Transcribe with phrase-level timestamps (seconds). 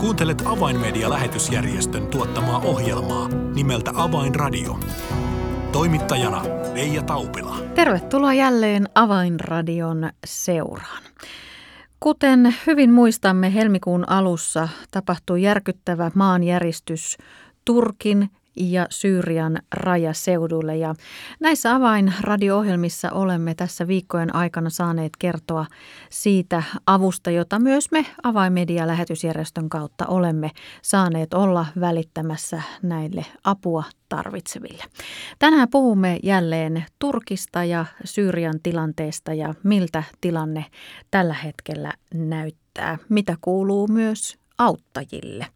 [0.00, 4.78] Kuuntelet Avainmedia-lähetysjärjestön tuottamaa ohjelmaa nimeltä Avainradio.
[5.72, 6.42] Toimittajana
[6.74, 7.56] Leija Taupila.
[7.74, 11.02] Tervetuloa jälleen Avainradion seuraan.
[12.00, 17.18] Kuten hyvin muistamme, helmikuun alussa tapahtui järkyttävä maanjäristys
[17.64, 18.30] Turkin
[18.60, 20.76] ja Syyrian rajaseudulle.
[20.76, 20.94] Ja
[21.40, 25.66] näissä avainradio-ohjelmissa olemme tässä viikkojen aikana saaneet kertoa
[26.10, 30.50] siitä avusta, jota myös me Avainmedia-lähetysjärjestön kautta olemme
[30.82, 34.84] saaneet olla välittämässä näille apua tarvitseville.
[35.38, 40.64] Tänään puhumme jälleen Turkista ja Syyrian tilanteesta ja miltä tilanne
[41.10, 42.98] tällä hetkellä näyttää.
[43.08, 45.46] Mitä kuuluu myös auttajille.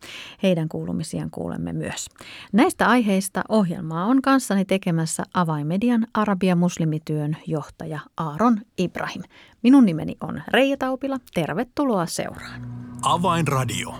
[0.42, 2.06] Heidän kuulumisiaan kuulemme myös.
[2.52, 9.23] Näistä aiheista ohjelmaa on kanssani tekemässä avaimedian Arabia muslimityön johtaja Aaron Ibrahim.
[9.62, 11.19] Minun nimeni on Reija Taupila.
[11.34, 12.62] Tervetuloa seuraan.
[13.02, 13.95] Avainradio.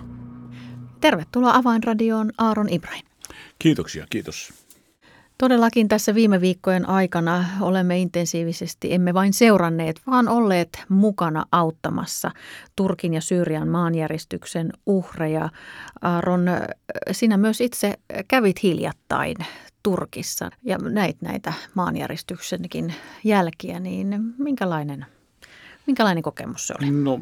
[1.01, 3.07] Tervetuloa Avainradioon Aaron Ibrahim.
[3.59, 4.62] Kiitoksia, kiitos.
[5.43, 12.31] Todellakin tässä viime viikkojen aikana olemme intensiivisesti, emme vain seuranneet, vaan olleet mukana auttamassa
[12.77, 15.49] Turkin ja Syyrian maanjäristyksen uhreja.
[16.03, 16.47] Aaron,
[17.13, 17.95] sinä myös itse
[18.29, 19.37] kävit hiljattain
[19.83, 25.07] Turkissa ja näit näitä maanjäristyksenkin jälkiä, niin minkälainen,
[25.87, 26.91] minkälainen kokemus se oli?
[26.91, 27.21] No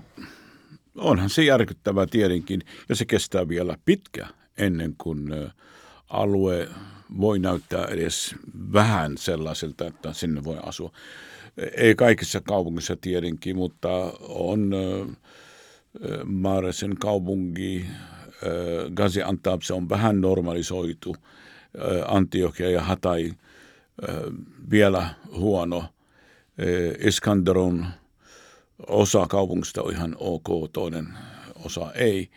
[0.97, 4.27] onhan se järkyttävää tietenkin ja se kestää vielä pitkä
[4.59, 5.31] ennen kuin
[6.09, 6.69] alue
[7.20, 8.34] voi näyttää edes
[8.72, 10.92] vähän sellaiselta, että sinne voi asua.
[11.77, 13.89] Ei kaikissa kaupungissa tietenkin, mutta
[14.20, 14.70] on
[16.25, 17.86] Maaresen kaupunki,
[18.94, 21.17] Gaziantep, se on vähän normalisoitu.
[22.06, 23.33] Antiokia ja Hatai
[24.70, 25.84] vielä huono.
[26.98, 27.86] Iskanderun
[28.86, 31.08] osa kaupungista on ihan ok, toinen
[31.64, 32.30] osa ei.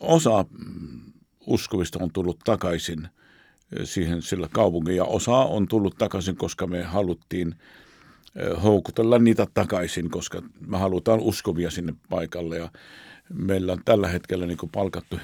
[0.00, 0.44] Osa
[1.46, 3.08] uskovista on tullut takaisin
[3.84, 7.54] siihen sillä kaupungin ja osa on tullut takaisin, koska me haluttiin
[8.62, 12.70] houkutella niitä takaisin, koska me halutaan uskovia sinne paikalle ja
[13.32, 15.18] meillä on tällä hetkellä niin palkattu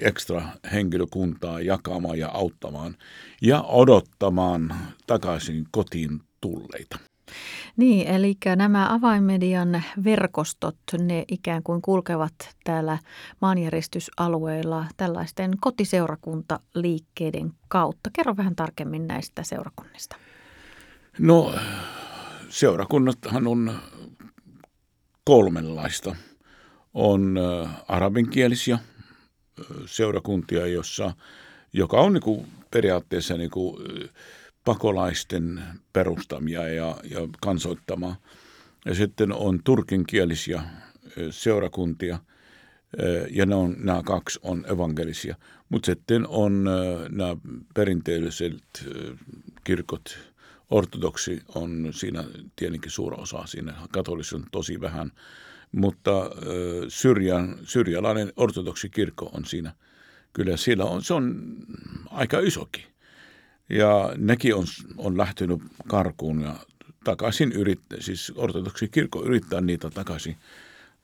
[0.00, 0.42] ekstra
[0.72, 2.96] henkilökuntaa jakamaan ja auttamaan
[3.42, 4.74] ja odottamaan
[5.06, 6.98] takaisin kotiin tulleita.
[7.76, 12.34] Niin, eli nämä avainmedian verkostot, ne ikään kuin kulkevat
[12.64, 12.98] täällä
[13.40, 18.10] maanjäristysalueilla tällaisten kotiseurakuntaliikkeiden kautta.
[18.12, 20.16] Kerro vähän tarkemmin näistä seurakunnista.
[21.18, 21.54] No,
[22.48, 23.78] seurakunnathan on
[25.24, 26.16] kolmenlaista.
[26.94, 27.38] On
[27.88, 28.78] arabinkielisiä
[29.86, 31.14] seurakuntia, jossa,
[31.72, 33.76] joka on niin kuin periaatteessa niin kuin
[34.68, 35.62] pakolaisten
[35.92, 38.16] perustamia ja, ja kansoittamaa.
[38.84, 40.62] Ja sitten on turkinkielisiä
[41.30, 42.18] seurakuntia,
[43.30, 45.36] ja ne on, nämä kaksi on evankelisia.
[45.68, 46.64] Mutta sitten on
[47.08, 47.36] nämä
[47.74, 48.88] perinteelliset
[49.64, 50.18] kirkot,
[50.70, 52.24] ortodoksi on siinä
[52.56, 55.12] tietenkin suuri osa, siinä katolissa on tosi vähän,
[55.72, 56.30] mutta
[56.88, 59.74] syrjan, syrjalainen ortodoksi kirkko on siinä.
[60.32, 61.56] Kyllä siellä on, se on
[62.10, 62.97] aika isokin.
[63.68, 64.64] Ja nekin on,
[64.96, 66.56] on lähtenyt karkuun ja
[67.04, 70.36] takaisin yrittää, siis ortodoksi kirkko yrittää niitä takaisin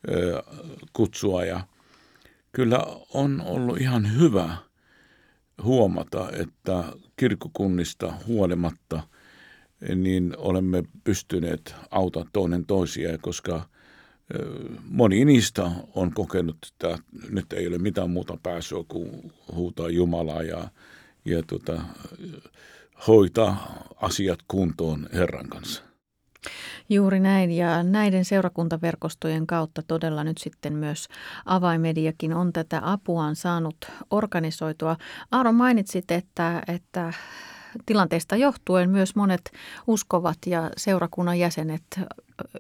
[0.09, 0.43] ö,
[0.93, 1.45] kutsua.
[1.45, 1.61] Ja
[2.53, 2.79] kyllä
[3.15, 4.57] on ollut ihan hyvä
[5.63, 6.85] huomata, että
[7.17, 9.03] kirkkokunnista huolimatta
[9.95, 13.69] niin olemme pystyneet auttaa toinen toisia, koska
[14.91, 16.99] moni niistä on kokenut, että
[17.31, 20.69] nyt ei ole mitään muuta pääsyä kuin huutaa Jumalaa ja
[21.25, 21.81] ja tota,
[23.07, 25.83] hoitaa asiat kuntoon Herran kanssa.
[26.89, 31.09] Juuri näin ja näiden seurakuntaverkostojen kautta todella nyt sitten myös
[31.45, 33.77] avaimediakin on tätä apuaan saanut
[34.11, 34.97] organisoitua.
[35.31, 37.13] Aaro mainitsit, että, että
[37.87, 39.53] tilanteesta johtuen myös monet
[39.87, 41.83] uskovat ja seurakunnan jäsenet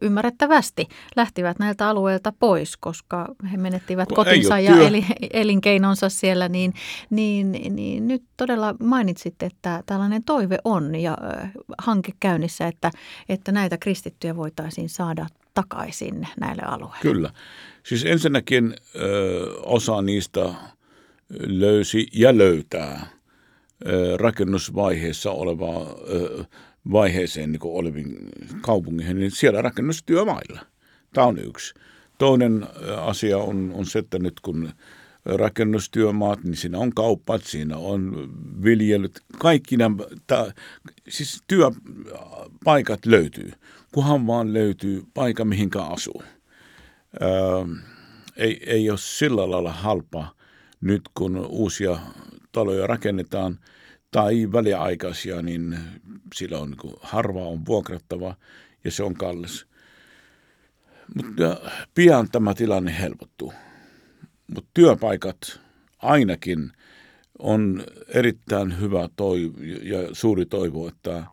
[0.00, 6.74] ymmärrettävästi lähtivät näiltä alueilta pois, koska he menettivät Kun kotinsa ja eli, elinkeinonsa siellä, niin,
[7.10, 11.18] niin, niin nyt todella mainitsit, että tällainen toive on ja
[11.78, 12.90] hanke käynnissä, että,
[13.28, 17.00] että näitä kristittyjä voitaisiin saada takaisin näille alueille.
[17.02, 17.30] Kyllä.
[17.82, 20.54] Siis ensinnäkin ö, osa niistä
[21.46, 23.06] löysi ja löytää
[24.16, 25.96] rakennusvaiheessa olevaa
[26.92, 28.28] vaiheeseen niin oleviin
[28.60, 30.60] kaupungiin, niin siellä rakennustyömailla.
[31.12, 31.74] Tämä on yksi.
[32.18, 32.66] Toinen
[32.96, 34.70] asia on, on se, että nyt kun
[35.24, 38.30] rakennustyömaat, niin siinä on kauppat, siinä on
[38.64, 39.96] viljelyt, kaikki nämä,
[40.26, 40.52] ta,
[41.08, 43.52] siis työpaikat löytyy,
[43.92, 46.22] kunhan vaan löytyy paikka, mihinkä asuu.
[47.22, 47.28] Öö,
[48.36, 50.32] ei, ei ole sillä lailla halpaa
[50.80, 51.98] nyt, kun uusia
[52.52, 53.58] taloja rakennetaan
[54.14, 55.78] tai väliaikaisia, niin
[56.34, 58.36] sillä on niin harva on vuokrattava
[58.84, 59.66] ja se on kallis.
[61.14, 63.52] Mutta pian tämä tilanne helpottuu.
[64.54, 65.60] Mutta työpaikat
[65.98, 66.72] ainakin
[67.38, 71.24] on erittäin hyvä toivo ja suuri toivo, että,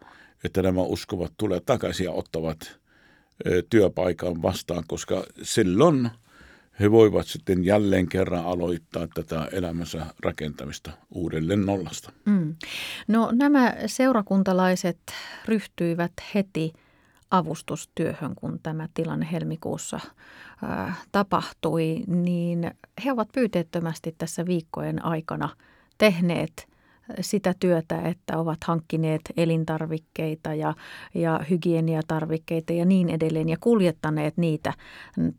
[0.43, 2.79] että nämä uskovat tulee takaisin ja ottavat
[3.69, 6.09] työpaikan vastaan, koska silloin
[6.81, 12.11] he voivat sitten jälleen kerran aloittaa tätä elämänsä rakentamista uudelleen nollasta.
[12.25, 12.55] Mm.
[13.07, 14.99] No nämä seurakuntalaiset
[15.45, 16.73] ryhtyivät heti
[17.31, 19.99] avustustyöhön, kun tämä tilanne helmikuussa
[20.63, 22.71] ää, tapahtui, niin
[23.05, 25.49] he ovat pyyteettömästi tässä viikkojen aikana
[25.97, 26.70] tehneet
[27.21, 30.73] sitä työtä, että ovat hankkineet elintarvikkeita ja,
[31.13, 34.73] ja hygieniatarvikkeita ja niin edelleen ja kuljettaneet niitä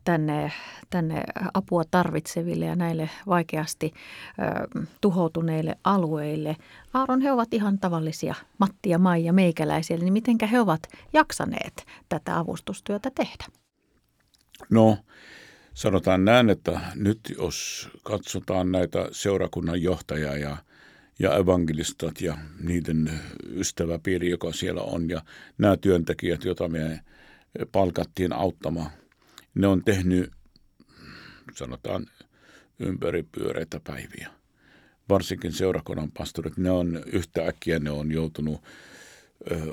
[0.04, 0.52] tänne,
[0.90, 1.24] tänne
[1.54, 6.56] apua tarvitseville ja näille vaikeasti ö, tuhoutuneille alueille.
[6.94, 10.82] Aaron, he ovat ihan tavallisia Matti ja Maija meikäläisiä, niin miten he ovat
[11.12, 13.44] jaksaneet tätä avustustyötä tehdä?
[14.70, 14.98] No,
[15.74, 20.56] sanotaan näin, että nyt jos katsotaan näitä seurakunnan johtajia ja–
[21.22, 23.20] ja evankelistat ja niiden
[23.54, 25.22] ystäväpiiri, joka siellä on, ja
[25.58, 27.00] nämä työntekijät, joita me
[27.72, 28.90] palkattiin auttamaan,
[29.54, 30.32] ne on tehnyt,
[31.54, 32.06] sanotaan,
[32.78, 34.28] ympäripyöreitä päiviä.
[35.08, 38.60] Varsinkin seurakunnan pastorit, ne on yhtäkkiä, ne on joutunut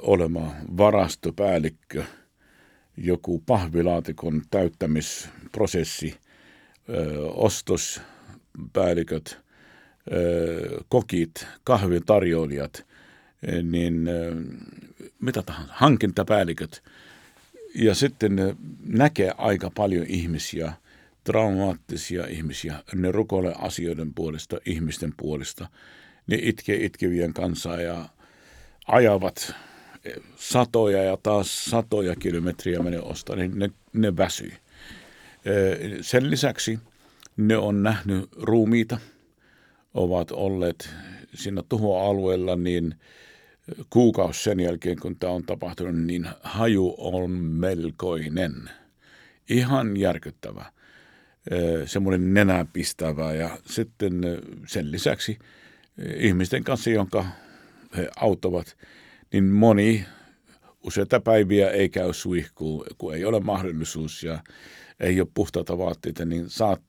[0.02, 2.04] olemaan varastopäällikkö,
[2.98, 6.18] joku pahvilaatikon täyttämisprosessi,
[7.36, 9.38] ostospäälliköt–
[10.90, 12.86] kokit, kahvitarjoilijat,
[13.64, 14.10] niin
[15.20, 16.84] mitä tahansa, hankintapäälliköt.
[17.76, 20.74] Ja sitten näkee aika paljon ihmisiä,
[21.24, 25.68] traumaattisia ihmisiä, ne rukoilee asioiden puolesta, ihmisten puolesta.
[26.28, 28.10] Ne itkee itkevien kanssa ja
[28.88, 29.56] ajavat
[30.36, 34.54] satoja ja taas satoja kilometriä menee ostaa, niin ne, ne väsyy.
[36.02, 36.80] Sen lisäksi
[37.38, 38.98] ne on nähnyt ruumiita–
[40.00, 40.90] ovat olleet
[41.34, 42.96] siinä tuhoalueella, niin
[43.90, 48.70] kuukausi sen jälkeen, kun tämä on tapahtunut, niin haju on melkoinen.
[49.50, 50.66] Ihan järkyttävä.
[51.86, 54.22] Semmoinen nenäpistävä ja sitten
[54.68, 55.40] sen lisäksi
[56.16, 57.26] ihmisten kanssa, jonka
[57.98, 58.78] he auttavat,
[59.34, 60.06] niin moni
[60.84, 64.40] useita päiviä ei käy suihkuun, kun ei ole mahdollisuus ja
[65.00, 66.84] ei ole puhtaita vaatteita, niin saat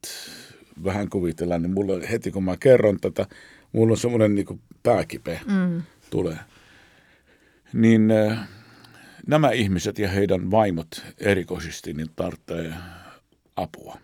[0.85, 3.27] vähän kuvitella, niin mulla heti kun mä kerron tätä,
[3.73, 5.83] mulla on semmoinen niin pääkipe mm.
[6.11, 6.39] tulee.
[7.73, 8.49] Niin äh,
[9.27, 12.75] nämä ihmiset ja heidän vaimot erikoisesti niin tarvitsee
[13.57, 13.99] apua.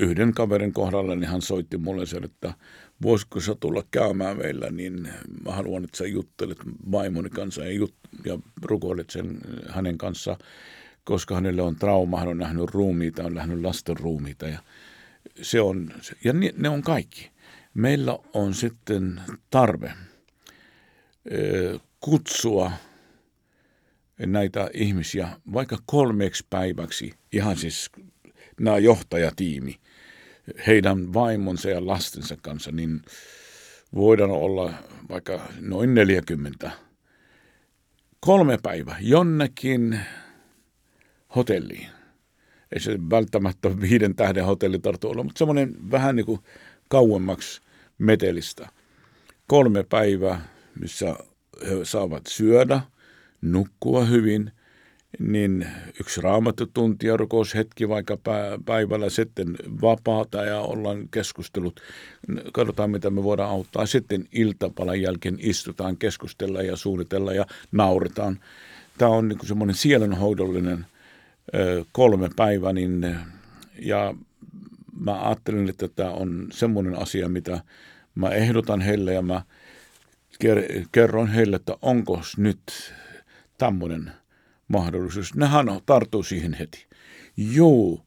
[0.00, 2.54] Yhden kaverin kohdalla niin hän soitti mulle sen, että
[3.02, 5.08] voisiko sä tulla käymään meillä, niin
[5.44, 6.58] mä haluan, että sä juttelet
[6.90, 9.38] vaimoni kanssa ja, jut- ja rukoilet sen
[9.68, 10.36] hänen kanssa
[11.06, 14.58] koska hänelle on trauma, hän on nähnyt ruumiita, on nähnyt lasten ruumiita ja
[15.42, 15.90] se on,
[16.24, 17.30] ja ne on kaikki.
[17.74, 19.20] Meillä on sitten
[19.50, 19.92] tarve
[22.00, 22.72] kutsua
[24.18, 27.90] näitä ihmisiä vaikka kolmeksi päiväksi, ihan siis
[28.60, 29.80] nämä johtajatiimi,
[30.66, 33.02] heidän vaimonsa ja lastensa kanssa, niin
[33.94, 34.72] voidaan olla
[35.08, 36.70] vaikka noin 40.
[38.20, 40.00] Kolme päivää jonnekin
[41.36, 41.88] hotelliin.
[42.72, 46.40] Ei se välttämättä viiden tähden hotelli tarvitse olla, mutta semmoinen vähän niin kuin
[46.88, 47.60] kauemmaksi
[47.98, 48.68] metelistä.
[49.46, 50.40] Kolme päivää,
[50.80, 51.16] missä
[51.68, 52.80] he saavat syödä,
[53.42, 54.52] nukkua hyvin,
[55.18, 55.66] niin
[56.00, 58.18] yksi raamattotunti ja rukoushetki vaikka
[58.64, 61.80] päivällä, sitten vapaata ja ollaan keskustelut,
[62.52, 63.86] katsotaan mitä me voidaan auttaa.
[63.86, 68.40] Sitten iltapalan jälkeen istutaan, keskustellaan ja suunnitellaan ja nauretaan.
[68.98, 70.86] Tämä on niin semmoinen sielenhoidollinen
[71.92, 73.16] kolme päivää, niin,
[73.78, 74.14] ja
[75.00, 77.60] mä ajattelin, että tämä on semmoinen asia, mitä
[78.14, 79.42] mä ehdotan heille ja mä
[80.92, 82.94] kerron heille, että onko nyt
[83.58, 84.12] tämmöinen
[84.68, 85.34] mahdollisuus.
[85.34, 86.86] Nehän tarttuu siihen heti.
[87.36, 88.04] Joo,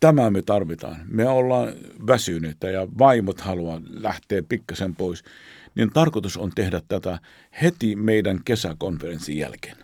[0.00, 0.96] tämä me tarvitaan.
[1.08, 1.72] Me ollaan
[2.06, 5.24] väsyneitä ja vaimot haluaa lähteä pikkasen pois.
[5.74, 7.18] Niin tarkoitus on tehdä tätä
[7.62, 9.76] heti meidän kesäkonferenssin jälkeen.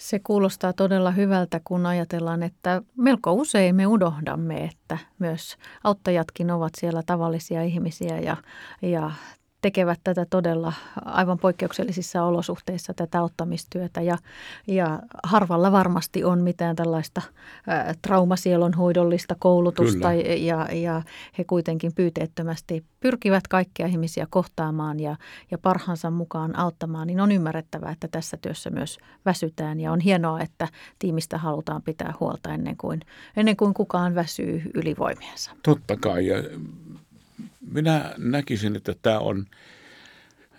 [0.00, 6.72] Se kuulostaa todella hyvältä, kun ajatellaan, että melko usein me unohdamme, että myös auttajatkin ovat
[6.78, 8.36] siellä tavallisia ihmisiä ja,
[8.82, 9.10] ja
[9.62, 10.72] tekevät tätä todella
[11.04, 14.18] aivan poikkeuksellisissa olosuhteissa tätä auttamistyötä ja,
[14.66, 17.22] ja harvalla varmasti on mitään tällaista
[17.68, 21.02] ä, traumasielonhoidollista koulutusta ja, ja
[21.38, 25.16] he kuitenkin pyyteettömästi pyrkivät kaikkia ihmisiä kohtaamaan ja,
[25.50, 29.80] ja parhaansa mukaan auttamaan, niin on ymmärrettävää, että tässä työssä myös väsytään.
[29.80, 33.00] Ja on hienoa, että tiimistä halutaan pitää huolta ennen kuin,
[33.36, 35.50] ennen kuin kukaan väsyy ylivoimiensa.
[35.62, 36.26] Totta kai.
[36.26, 36.36] Ja
[37.60, 39.46] minä näkisin, että tämä on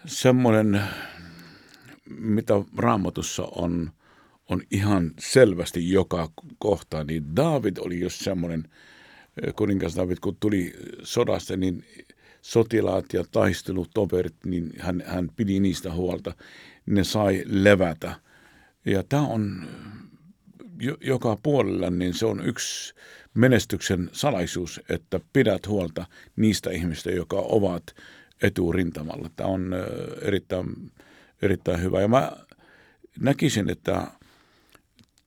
[0.05, 0.81] semmoinen,
[2.09, 3.91] mitä raamatussa on,
[4.49, 6.29] on ihan selvästi joka
[6.59, 8.63] kohta, niin David oli just semmoinen,
[9.55, 11.85] kuningas David, kun tuli sodasta, niin
[12.41, 16.33] sotilaat ja taistelutoverit, niin hän, hän pidi niistä huolta.
[16.85, 18.15] Ne sai levätä.
[18.85, 19.67] Ja tämä on
[21.01, 22.93] joka puolella, niin se on yksi
[23.33, 27.83] menestyksen salaisuus, että pidät huolta niistä ihmistä, jotka ovat
[28.41, 29.29] eturintamalla.
[29.35, 29.75] Tämä on
[30.21, 30.91] erittäin,
[31.41, 32.01] erittäin hyvä.
[32.01, 32.31] Ja mä
[33.19, 34.07] näkisin, että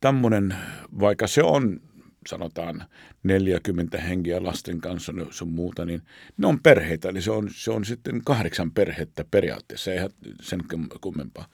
[0.00, 0.54] tämmöinen,
[1.00, 1.80] vaikka se on
[2.28, 2.84] sanotaan
[3.22, 6.02] 40 hengiä lasten kanssa sun muuta, niin
[6.36, 7.08] ne on perheitä.
[7.08, 10.08] Eli se on, se on sitten kahdeksan perhettä periaatteessa, ei
[10.42, 10.60] sen
[11.00, 11.46] kummempaa.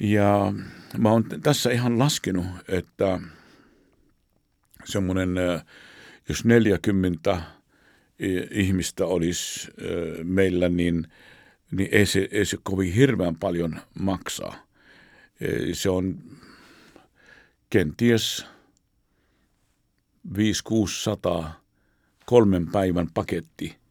[0.00, 0.52] Ja
[0.98, 3.20] mä oon tässä ihan laskenut, että
[4.84, 5.28] semmoinen,
[6.28, 7.40] jos 40
[8.50, 9.70] ihmistä olisi
[10.22, 11.08] meillä, niin,
[11.70, 14.66] niin ei, se, ei se kovin hirveän paljon maksaa.
[15.72, 16.18] Se on
[17.70, 18.46] kenties
[20.28, 20.38] 5-600
[22.26, 23.83] kolmen päivän paketti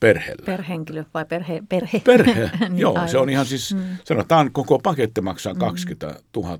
[0.00, 0.44] perheelle.
[0.46, 1.62] Perhenkilö vai perhe?
[1.68, 2.50] Perhe, perhe.
[2.60, 2.94] niin, joo.
[2.94, 3.08] Aivan.
[3.08, 3.80] Se on ihan siis, mm.
[4.04, 6.58] sanotaan koko paketti maksaa 20 000.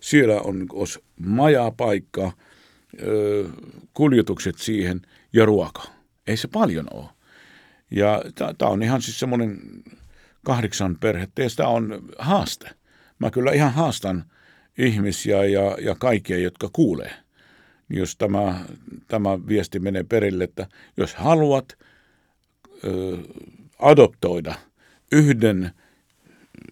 [0.00, 2.32] Siellä on os majapaikka,
[3.94, 5.00] kuljetukset siihen
[5.32, 5.82] ja ruoka.
[6.26, 7.06] Ei se paljon ole.
[7.90, 8.22] Ja
[8.58, 9.58] tämä on ihan siis semmoinen
[10.44, 12.70] kahdeksan perhettä ja sitä on haaste.
[13.18, 14.24] Mä kyllä ihan haastan
[14.78, 17.12] ihmisiä ja, ja kaikkia, jotka kuulee.
[17.88, 18.64] Jos tämä,
[19.08, 20.66] tämä viesti menee perille, että
[20.96, 21.85] jos haluat ö,
[23.78, 24.54] adoptoida
[25.12, 25.70] yhden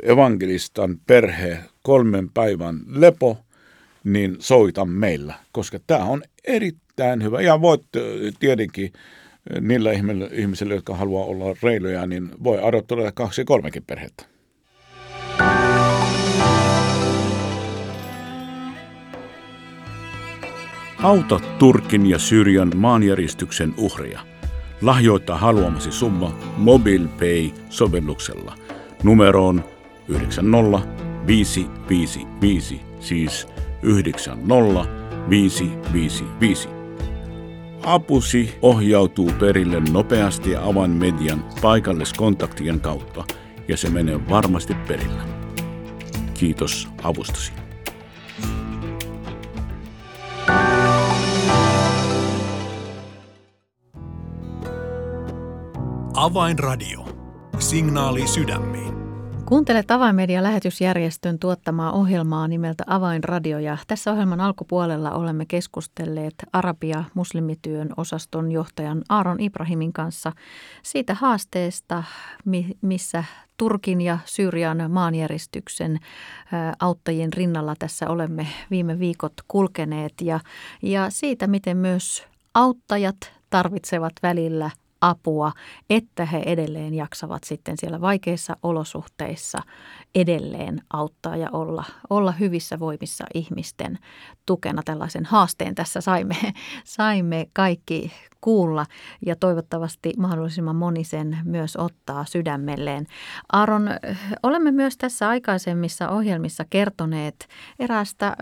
[0.02, 3.38] evankelistan perhe kolmen päivän lepo,
[4.04, 7.40] niin soita meillä, koska tämä on erittäin hyvä.
[7.40, 7.82] Ja voit
[8.40, 8.92] tietenkin
[9.60, 9.90] niillä
[10.32, 14.24] ihmisillä, jotka haluaa olla reiluja, niin voi adoptoida kaksi kolmekin perhettä.
[21.02, 24.33] Auta Turkin ja Syyrian maanjäristyksen uhria.
[24.84, 28.54] Lahjoita haluamasi summa MobilePay-sovelluksella
[29.02, 29.64] numeroon
[30.08, 33.48] 90555, siis
[33.82, 36.68] 90555.
[37.84, 43.24] Apusi ohjautuu perille nopeasti avainmedian paikalliskontaktien kautta
[43.68, 45.22] ja se menee varmasti perillä.
[46.34, 47.63] Kiitos avustasi.
[56.24, 57.08] Avainradio.
[57.58, 58.94] Signaali sydämiin.
[59.46, 67.88] Kuuntelet Avainmedia lähetysjärjestön tuottamaa ohjelmaa nimeltä Avainradio ja tässä ohjelman alkupuolella olemme keskustelleet Arabia muslimityön
[67.96, 70.32] osaston johtajan Aaron Ibrahimin kanssa
[70.82, 72.04] siitä haasteesta,
[72.80, 73.24] missä
[73.56, 75.98] Turkin ja Syyrian maanjäristyksen
[76.80, 80.40] auttajien rinnalla tässä olemme viime viikot kulkeneet ja,
[80.82, 83.16] ja siitä, miten myös auttajat
[83.50, 84.70] tarvitsevat välillä–
[85.10, 85.52] apua,
[85.90, 89.58] että he edelleen jaksavat sitten siellä vaikeissa olosuhteissa
[90.14, 93.98] edelleen auttaa ja olla, olla hyvissä voimissa ihmisten
[94.46, 94.82] tukena.
[94.84, 96.36] Tällaisen haasteen tässä saimme,
[96.84, 98.86] saimme kaikki kuulla
[99.26, 103.06] ja toivottavasti mahdollisimman moni sen myös ottaa sydämelleen.
[103.52, 103.90] Aaron,
[104.42, 108.36] olemme myös tässä aikaisemmissa ohjelmissa kertoneet eräästä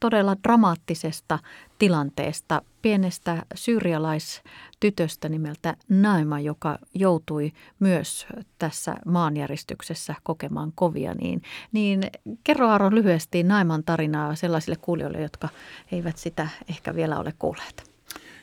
[0.00, 1.38] todella dramaattisesta
[1.78, 8.26] tilanteesta pienestä syyrialaistytöstä nimeltä Naima, joka joutui myös
[8.58, 11.14] tässä maanjäristyksessä kokemaan kovia.
[11.14, 11.42] Niin,
[11.72, 12.00] niin
[12.44, 15.48] kerro Aaron lyhyesti Naiman tarinaa sellaisille kuulijoille, jotka
[15.92, 17.90] eivät sitä ehkä vielä ole kuulleet.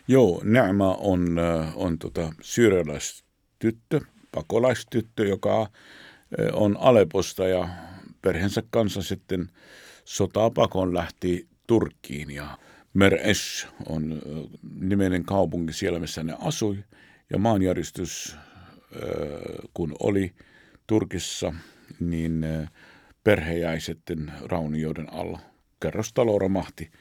[0.07, 5.67] Joo, Naima on, äh, on tota syyrialaistyttö, pakolaistyttö, joka äh,
[6.53, 7.69] on Aleposta ja
[8.27, 9.49] perheensä kanssa sitten
[10.05, 12.57] sotaa pakon lähti Turkkiin ja
[12.93, 14.21] Meresh on
[14.79, 16.83] nimenen kaupunki siellä, missä ne asui.
[17.29, 18.35] Ja maanjäristys,
[19.73, 20.33] kun oli
[20.87, 21.53] Turkissa,
[21.99, 22.45] niin
[23.23, 25.39] perhe jäi sitten raunioiden alla.
[25.79, 26.91] Kerrostalo romahti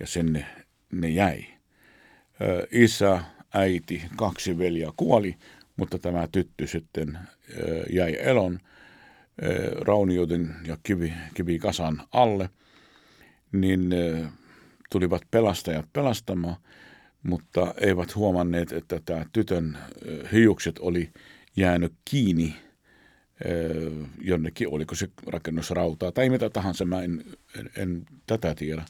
[0.00, 0.46] ja sen
[0.92, 1.44] ne, jäi.
[2.70, 3.20] Isä,
[3.54, 5.34] äiti, kaksi veljeä kuoli,
[5.76, 7.18] mutta tämä tyttö sitten
[7.90, 8.58] jäi elon
[9.80, 12.50] raunioiden ja kivi, kivikasan alle,
[13.52, 13.94] niin
[14.90, 16.56] tulivat pelastajat pelastamaan,
[17.22, 19.78] mutta eivät huomanneet, että tämä tytön
[20.32, 21.10] hiukset oli
[21.56, 22.56] jäänyt kiinni
[24.20, 27.24] jonnekin, oliko se rakennusrautaa tai mitä tahansa, mä en,
[27.58, 28.84] en, en tätä tiedä.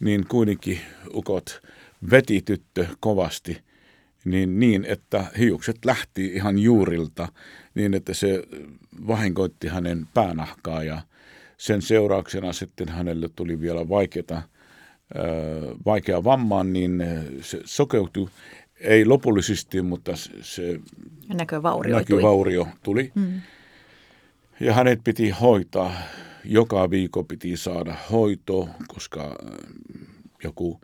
[0.00, 0.80] Niin kuitenkin
[1.14, 1.62] ukot
[2.10, 3.62] veti tyttö kovasti
[4.24, 7.28] niin, niin, että hiukset lähti ihan juurilta
[7.74, 8.42] niin, että se
[9.06, 11.02] vahinkoitti hänen päänahkaa ja
[11.56, 14.42] sen seurauksena sitten hänelle tuli vielä vaikeata,
[15.86, 17.04] vaikea vammaan, niin
[17.40, 18.28] se sokeutui
[18.80, 20.80] ei lopullisesti, mutta se
[21.34, 23.12] näkövaurio, näkövaurio tuli.
[23.14, 23.40] Hmm.
[24.60, 25.92] Ja hänet piti hoitaa.
[26.44, 29.36] Joka viikko piti saada hoito, koska
[30.44, 30.80] joku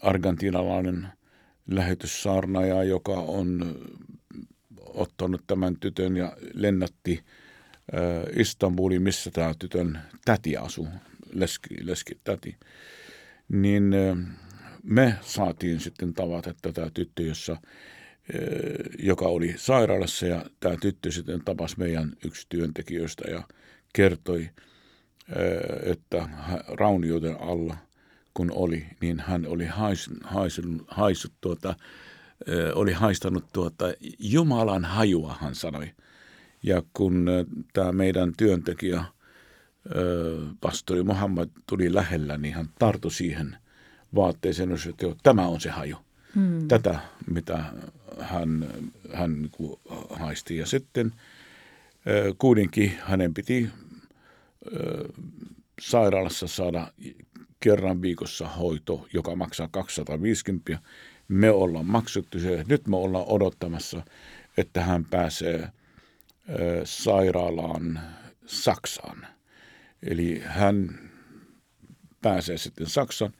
[0.00, 1.08] argentinalainen
[1.66, 3.76] lähetyssaarnaja, joka on
[4.86, 7.24] ottanut tämän tytön ja lennätti
[8.36, 10.88] Istanbuliin, missä tämä tytön täti asuu,
[11.32, 12.56] leski, leski täti,
[13.48, 13.94] niin
[14.82, 17.56] me saatiin sitten tavata tätä tyttö, jossa,
[18.98, 23.42] joka oli sairaalassa ja tämä tyttö sitten tapasi meidän yksi työntekijöistä ja
[23.92, 24.50] kertoi,
[25.82, 26.28] että
[26.68, 27.76] raunioiden alla
[28.36, 30.10] kun oli, niin hän oli hais,
[30.88, 31.74] haisut tuota,
[32.74, 33.84] oli haistanut tuota
[34.18, 35.90] Jumalan hajua, hän sanoi.
[36.62, 37.26] Ja kun
[37.72, 39.04] tämä meidän työntekijä,
[40.60, 43.56] pastori Muhammad, tuli lähellä, niin hän tartui siihen
[44.14, 45.96] vaatteeseen, että jo, tämä on se haju.
[46.34, 46.68] Hmm.
[46.68, 47.00] Tätä,
[47.30, 47.64] mitä
[48.20, 48.66] hän,
[49.14, 49.50] hän
[50.10, 50.56] haisti.
[50.56, 51.12] Ja sitten
[52.38, 53.68] kuitenkin hänen piti
[55.80, 56.92] sairaalassa saada
[57.66, 60.78] kerran viikossa hoito, joka maksaa 250.
[61.28, 62.64] Me ollaan maksettu se.
[62.68, 64.02] Nyt me ollaan odottamassa,
[64.56, 65.68] että hän pääsee
[66.84, 68.00] sairaalaan
[68.46, 69.26] Saksaan.
[70.02, 70.98] Eli hän
[72.22, 73.32] pääsee sitten Saksaan.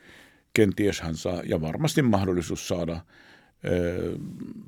[0.54, 3.00] Kenties hän saa, ja varmasti mahdollisuus saada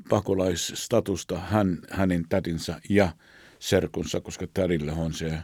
[0.09, 3.09] pakolaisstatusta hän, hänen tätinsä ja
[3.59, 5.39] serkunsa, koska tädille on se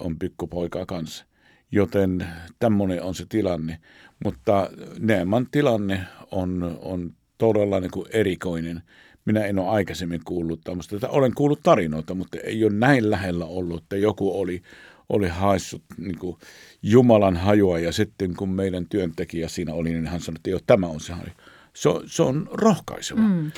[0.00, 1.24] on pikkupoika kanssa.
[1.72, 2.26] Joten
[2.58, 3.78] tämmöinen on se tilanne.
[4.24, 6.00] Mutta Neeman tilanne
[6.30, 8.82] on, on todella niin kuin erikoinen.
[9.24, 11.08] Minä en ole aikaisemmin kuullut tämmöistä.
[11.08, 14.62] Olen kuullut tarinoita, mutta ei ole näin lähellä ollut, että joku oli,
[15.08, 16.36] oli haissut niin kuin
[16.82, 21.00] Jumalan hajua ja sitten kun meidän työntekijä siinä oli, niin hän sanoi, että tämä on
[21.00, 21.30] se haju.
[21.78, 23.20] Se on, se on rohkaiseva.
[23.20, 23.52] Mm.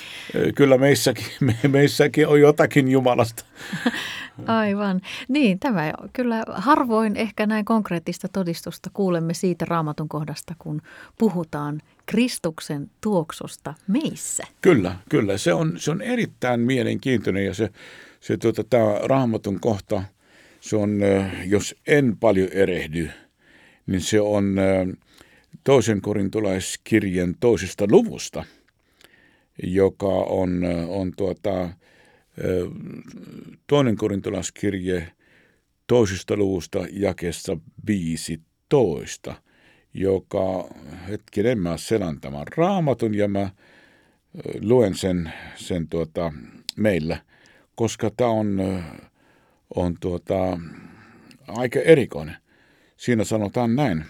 [0.54, 3.44] Kyllä meissäkin, me, meissäkin on jotakin Jumalasta.
[4.46, 5.00] Aivan.
[5.28, 10.82] Niin, tämä kyllä harvoin ehkä näin konkreettista todistusta kuulemme siitä raamatun kohdasta, kun
[11.18, 14.44] puhutaan Kristuksen tuoksusta meissä.
[14.62, 15.38] Kyllä, kyllä.
[15.38, 17.70] Se on, se on erittäin mielenkiintoinen ja se,
[18.20, 20.02] se tuota, tämä raamatun kohta,
[20.60, 21.00] se on,
[21.46, 23.10] jos en paljon erehdy,
[23.86, 24.56] niin se on
[25.64, 28.44] toisen korintolaiskirjan toisesta luvusta,
[29.62, 31.70] joka on, on tuota,
[33.66, 35.12] toinen korintolaiskirje
[35.86, 39.34] toisesta luvusta jakessa 15,
[39.94, 40.68] joka,
[41.08, 43.50] hetkinen, mä selän tämän raamatun ja mä
[44.62, 46.32] luen sen, sen tuota,
[46.76, 47.22] meillä,
[47.74, 48.60] koska tämä on,
[49.74, 50.58] on tuota,
[51.48, 52.36] aika erikoinen.
[52.96, 54.04] Siinä sanotaan näin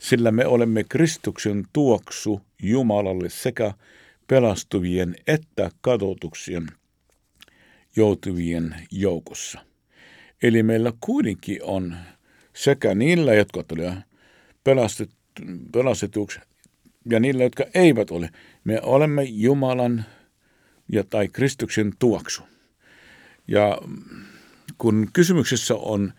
[0.00, 3.74] sillä me olemme Kristuksen tuoksu Jumalalle sekä
[4.26, 6.66] pelastuvien että kadotuksien
[7.96, 9.60] joutuvien joukossa.
[10.42, 11.96] Eli meillä kuitenkin on
[12.52, 13.96] sekä niillä, jotka tulee
[15.72, 16.40] pelastetuksi,
[17.10, 18.30] ja niillä, jotka eivät ole.
[18.64, 20.04] Me olemme Jumalan
[20.92, 22.42] ja tai Kristuksen tuoksu.
[23.48, 23.78] Ja
[24.78, 26.12] kun kysymyksessä on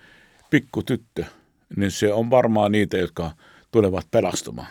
[0.50, 1.26] pikku tyttö,
[1.76, 3.32] niin se on varmaan niitä, jotka
[3.72, 4.68] tulevat pelastumaan.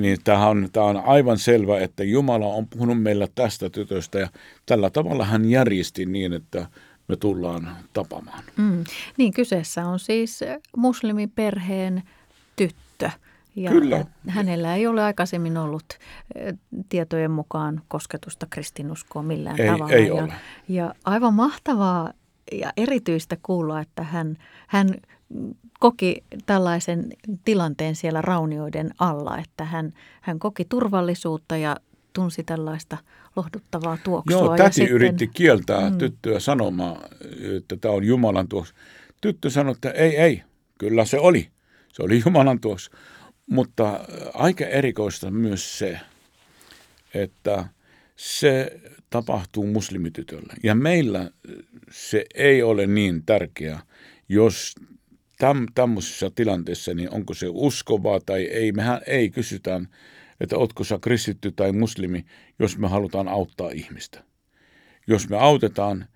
[0.00, 4.28] Niin tämä on, tämä on aivan selvä, että Jumala on puhunut meillä tästä tytöstä ja
[4.66, 6.66] tällä tavalla hän järjesti niin, että
[7.08, 8.44] me tullaan tapamaan.
[8.56, 8.84] Mm.
[9.16, 10.40] Niin, kyseessä on siis
[10.76, 12.02] muslimiperheen
[12.56, 13.10] tyttö.
[13.56, 14.04] Ja Kyllä.
[14.28, 15.84] hänellä ei ole aikaisemmin ollut
[16.34, 16.54] eh,
[16.88, 19.94] tietojen mukaan kosketusta kristinuskoon millään ei, tavalla.
[19.94, 20.32] Ei ja, ole.
[20.68, 22.12] ja aivan mahtavaa
[22.52, 24.94] ja erityistä kuulla, että hän, hän
[25.80, 27.06] koki tällaisen
[27.44, 31.76] tilanteen siellä raunioiden alla, että hän, hän koki turvallisuutta ja
[32.12, 32.98] tunsi tällaista
[33.36, 34.40] lohduttavaa tuoksua.
[34.40, 35.98] Joo, täti ja sitten, yritti kieltää mm.
[35.98, 37.02] tyttöä sanomaan,
[37.56, 38.74] että tämä on Jumalan tuoksu.
[39.20, 40.42] Tyttö sanoi, että ei, ei,
[40.78, 41.48] kyllä se oli.
[41.92, 42.90] Se oli Jumalan tuoksu.
[43.46, 44.00] Mutta
[44.34, 46.00] aika erikoista myös se,
[47.14, 47.64] että
[48.16, 50.54] se tapahtuu muslimitytölle.
[50.62, 51.30] Ja meillä
[51.90, 53.80] se ei ole niin tärkeä,
[54.28, 54.74] jos
[55.40, 58.72] täm, tämmöisessä tilanteessa, niin onko se uskovaa tai ei.
[58.72, 59.88] Mehän ei kysytään,
[60.40, 62.24] että ootko sä kristitty tai muslimi,
[62.58, 64.24] jos me halutaan auttaa ihmistä.
[65.06, 66.06] Jos me autetaan,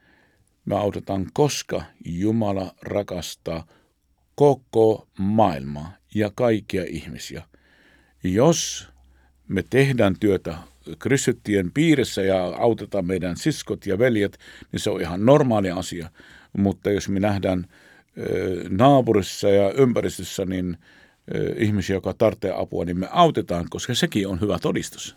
[0.65, 3.67] me autetaan, koska Jumala rakastaa
[4.35, 7.43] koko maailmaa ja kaikkia ihmisiä.
[8.25, 8.89] Jos
[9.49, 10.59] me tehdään työtä
[10.99, 14.39] kristittyjen piirissä ja autetaan meidän siskot ja veljet,
[14.73, 16.11] niin se on ihan normaali asia.
[16.59, 17.67] Mutta jos me nähdään
[18.69, 20.77] naapurissa ja ympäristössä niin
[21.57, 25.17] ihmisiä, joka tarvitsee apua, niin me autetaan, koska sekin on hyvä todistus.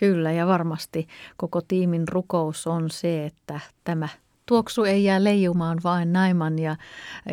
[0.00, 4.08] Kyllä, ja varmasti koko tiimin rukous on se, että tämä
[4.48, 6.76] tuoksu ei jää leijumaan vain Naiman ja,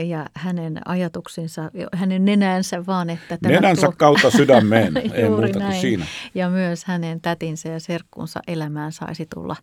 [0.04, 3.98] ja hänen ajatuksensa, hänen nenänsä, vaan että tämä Nenänsä tuok...
[3.98, 5.72] kautta sydämeen, ei muuta näin.
[5.72, 6.06] kuin siinä.
[6.36, 9.56] Ja myös hänen tätinsä ja serkkunsa elämään saisi tulla,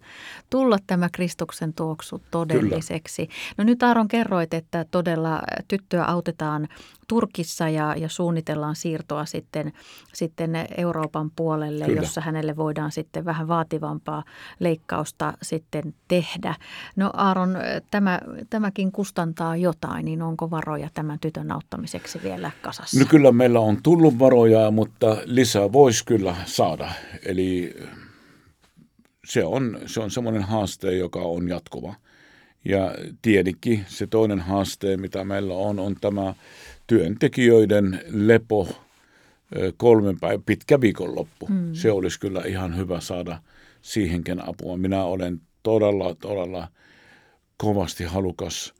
[0.50, 3.26] tulla tämä Kristuksen tuoksu todelliseksi.
[3.26, 3.54] Kyllä.
[3.58, 6.68] No nyt Aaron kerroit, että todella tyttöä autetaan
[7.12, 9.72] Turkissa ja, ja suunnitellaan siirtoa sitten,
[10.14, 12.01] sitten Euroopan puolelle, Kyllä.
[12.01, 14.25] jossa hänelle voidaan sitten vähän vaativampaa
[14.59, 16.55] leikkausta sitten tehdä.
[16.96, 17.57] No Aaron,
[17.90, 18.20] tämä,
[18.51, 23.01] tämäkin kustantaa jotain, niin onko varoja tämän tytön auttamiseksi vielä kasassa?
[23.01, 26.92] No kyllä meillä on tullut varoja, mutta lisää voisi kyllä saada.
[27.27, 27.77] Eli
[29.25, 31.94] se on, se on semmoinen haaste, joka on jatkuva.
[32.64, 36.35] Ja tietenkin se toinen haaste, mitä meillä on, on tämä
[36.92, 38.68] työntekijöiden lepo
[39.76, 41.46] kolmen päivän pitkä viikonloppu.
[41.46, 41.74] Mm.
[41.74, 43.38] Se olisi kyllä ihan hyvä saada
[43.83, 44.76] siihenkin apua.
[44.76, 46.68] Minä olen todella, todella
[47.57, 48.74] kovasti halukas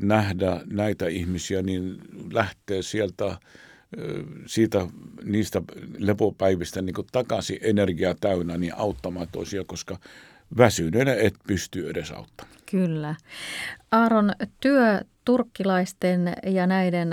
[0.00, 1.98] nähdä näitä ihmisiä, niin
[2.32, 3.38] lähtee sieltä
[4.46, 4.86] siitä
[5.24, 5.62] niistä
[5.98, 9.98] lepopäivistä niin takaisin energiaa täynnä niin auttamaan toisia, koska
[10.56, 12.56] väsyneenä et pysty edes auttamaan.
[12.70, 13.14] Kyllä.
[13.90, 17.08] Aaron, työ turkkilaisten ja näiden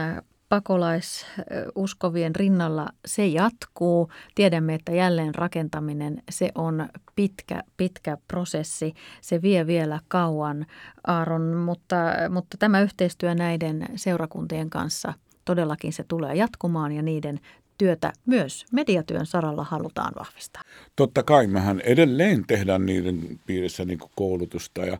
[0.50, 4.12] pakolaisuskovien rinnalla se jatkuu.
[4.36, 8.94] Tiedämme, että jälleen rakentaminen se on pitkä, pitkä prosessi.
[9.22, 10.66] Se vie vielä kauan,
[11.08, 11.96] Aaron, mutta,
[12.30, 15.14] mutta tämä yhteistyö näiden seurakuntien kanssa
[15.46, 17.40] todellakin se tulee jatkumaan ja niiden
[17.78, 20.62] työtä myös mediatyön saralla halutaan vahvistaa.
[20.96, 24.98] Totta kai mehän edelleen tehdään niiden piirissä niin koulutusta ja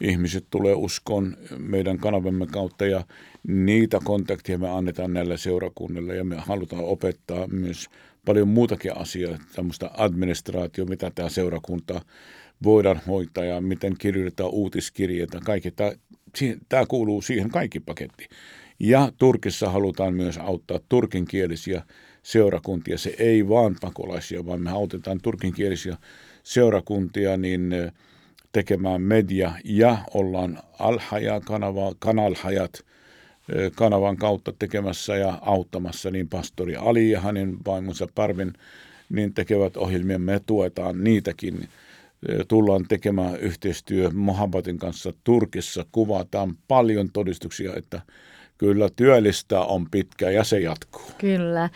[0.00, 3.04] ihmiset tulee uskoon meidän kanavamme kautta ja
[3.46, 7.86] niitä kontakteja me annetaan näillä seurakunnilla ja me halutaan opettaa myös
[8.24, 12.02] paljon muutakin asiaa, tämmöistä administraatio, mitä tämä seurakunta
[12.62, 15.40] voidaan hoitaa ja miten kirjoitetaan uutiskirjeitä.
[15.44, 15.92] Kaikki tämä,
[16.68, 18.28] tämä kuuluu siihen kaikki paketti.
[18.78, 21.82] Ja Turkissa halutaan myös auttaa turkinkielisiä
[22.22, 22.98] seurakuntia.
[22.98, 25.96] Se ei vaan pakolaisia, vaan me autetaan turkinkielisiä
[26.42, 27.72] seurakuntia niin
[28.52, 32.84] tekemään media ja ollaan Alhaja kanava, kanalhajat
[33.76, 38.52] kanavan kautta tekemässä ja auttamassa niin pastori Ali ja hänen vaimonsa Parvin
[39.08, 40.18] niin tekevät ohjelmia.
[40.18, 41.68] Me tuetaan niitäkin.
[42.48, 45.84] Tullaan tekemään yhteistyö Mohammadin kanssa Turkissa.
[45.92, 48.00] Kuvataan paljon todistuksia, että
[48.60, 51.10] Kyllä työllistä on pitkä ja se jatkuu.
[51.18, 51.70] Kyllä.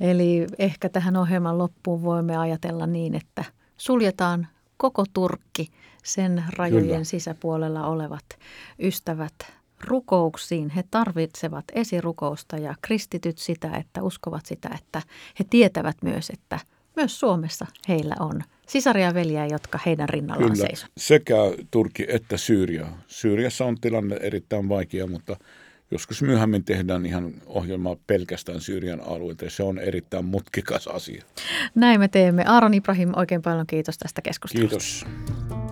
[0.00, 3.44] Eli ehkä tähän ohjelman loppuun voimme ajatella niin, että
[3.76, 5.68] suljetaan koko Turkki,
[6.08, 7.04] sen rajojen Kyllä.
[7.04, 8.24] sisäpuolella olevat
[8.78, 9.34] ystävät
[9.84, 10.70] rukouksiin.
[10.70, 15.02] He tarvitsevat esirukousta ja kristityt sitä, että uskovat sitä, että
[15.38, 16.58] he tietävät myös, että
[16.96, 20.92] myös Suomessa heillä on sisaria ja veljiä, jotka heidän rinnallaan seisovat.
[20.96, 21.36] sekä
[21.70, 22.86] Turkki että Syyria.
[23.06, 25.36] Syyriassa on tilanne erittäin vaikea, mutta
[25.90, 31.24] Joskus myöhemmin tehdään ihan ohjelmaa pelkästään Syyrian alueelta ja se on erittäin mutkikas asia.
[31.74, 32.44] Näin me teemme.
[32.46, 35.06] Aaron Ibrahim, oikein paljon kiitos tästä keskustelusta.
[35.06, 35.47] Kiitos.